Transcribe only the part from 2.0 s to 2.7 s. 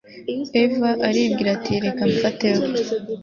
mfateho